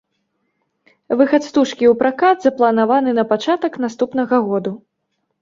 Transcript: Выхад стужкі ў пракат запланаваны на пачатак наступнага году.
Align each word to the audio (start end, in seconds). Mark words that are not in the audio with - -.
Выхад 1.19 1.41
стужкі 1.49 1.85
ў 1.89 1.93
пракат 1.99 2.37
запланаваны 2.49 3.15
на 3.19 3.27
пачатак 3.35 3.79
наступнага 3.87 4.43
году. 4.51 4.75